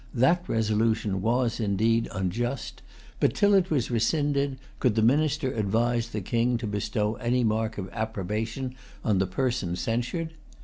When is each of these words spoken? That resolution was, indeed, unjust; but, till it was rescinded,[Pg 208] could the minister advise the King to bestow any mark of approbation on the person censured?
That 0.15 0.49
resolution 0.49 1.21
was, 1.21 1.59
indeed, 1.59 2.07
unjust; 2.11 2.81
but, 3.19 3.35
till 3.35 3.53
it 3.53 3.69
was 3.69 3.91
rescinded,[Pg 3.91 4.57
208] 4.79 4.79
could 4.79 4.95
the 4.95 5.01
minister 5.03 5.53
advise 5.53 6.09
the 6.09 6.21
King 6.21 6.57
to 6.57 6.65
bestow 6.65 7.17
any 7.17 7.43
mark 7.43 7.77
of 7.77 7.87
approbation 7.91 8.73
on 9.03 9.19
the 9.19 9.27
person 9.27 9.75
censured? 9.75 10.33